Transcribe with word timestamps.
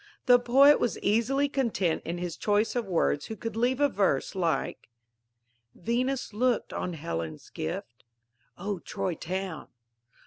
The 0.25 0.39
poet 0.39 0.79
was 0.79 0.97
easily 0.97 1.47
content 1.47 2.01
in 2.05 2.17
his 2.17 2.35
choice 2.35 2.75
of 2.75 2.87
words 2.87 3.27
who 3.27 3.35
could 3.35 3.55
leave 3.55 3.79
a 3.79 3.87
verse 3.87 4.33
like: 4.33 4.89
Venus 5.75 6.33
looked 6.33 6.73
on 6.73 6.93
Helen's 6.93 7.51
gift; 7.51 8.03
_(O 8.57 8.83
Troy 8.83 9.13
Town!) 9.13 9.67